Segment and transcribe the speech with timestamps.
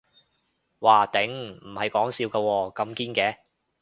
[0.79, 2.31] 嘩頂，唔係講笑㗎
[2.71, 3.37] 喎，咁堅嘅